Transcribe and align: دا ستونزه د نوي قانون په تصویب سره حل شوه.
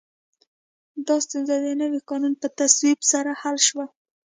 دا 1.07 1.15
ستونزه 1.25 1.55
د 1.65 1.67
نوي 1.81 1.99
قانون 2.09 2.33
په 2.41 2.47
تصویب 2.59 2.99
سره 3.11 3.31
حل 3.41 3.57
شوه. 3.67 3.85